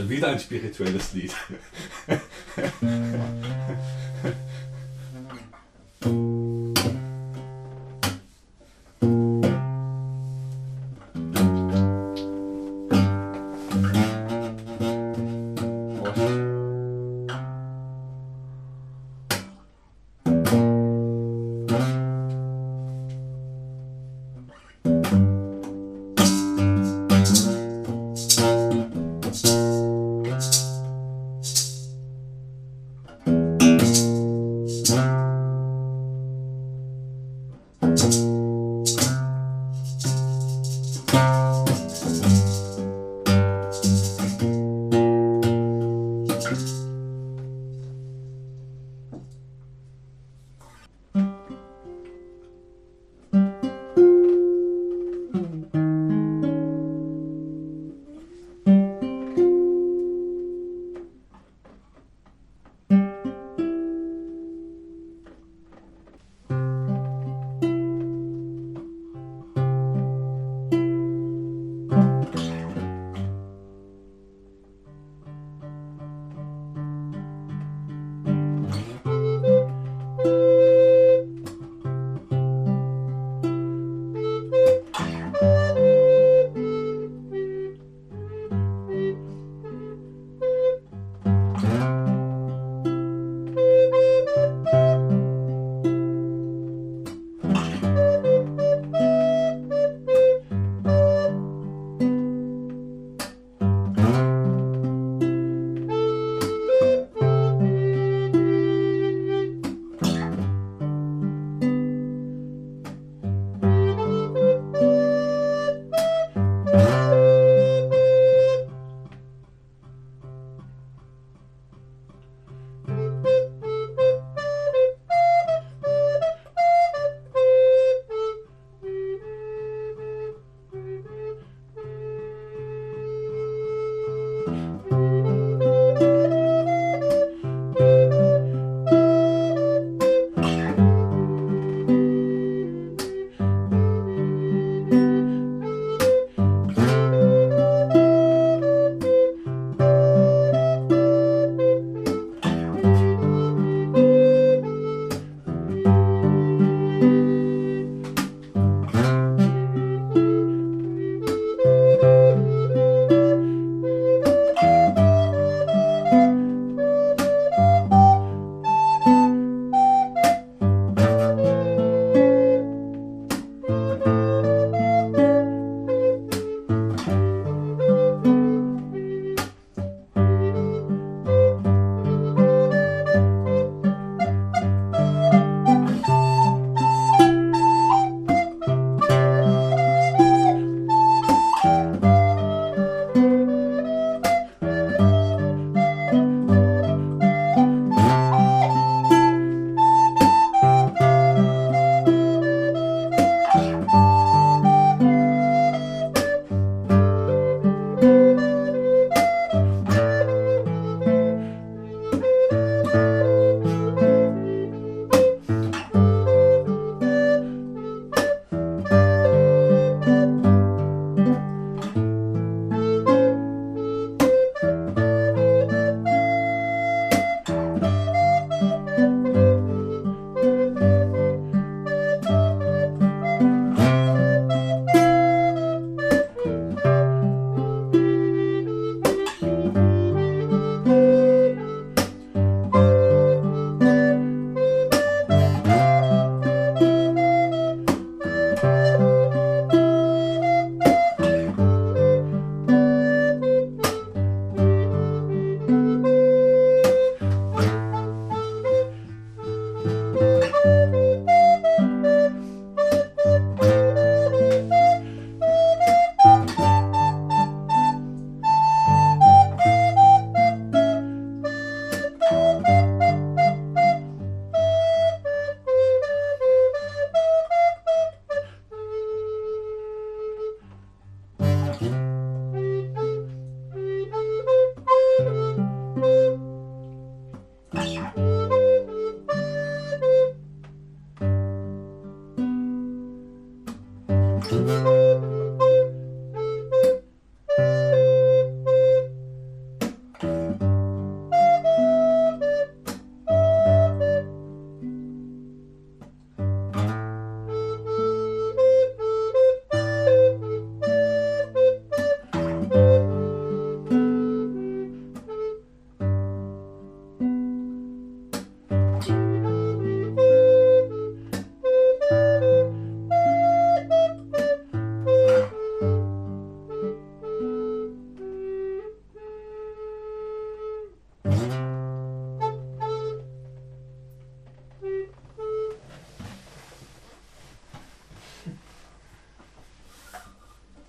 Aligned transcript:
Schon 0.00 0.08
wieder 0.08 0.28
ein 0.28 0.40
spirituelles 0.40 1.12
Lied. 1.12 1.34